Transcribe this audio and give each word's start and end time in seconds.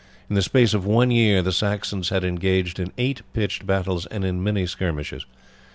In 0.31 0.35
the 0.35 0.41
space 0.41 0.73
of 0.73 0.83
one 0.83 1.11
year 1.11 1.43
the 1.43 1.51
Saxons 1.51 2.09
had 2.09 2.23
engaged 2.23 2.79
in 2.79 2.91
eight 2.97 3.21
pitched 3.33 3.67
battles 3.67 4.07
and 4.07 4.25
in 4.25 4.43
many 4.43 4.65
skirmishes. 4.65 5.27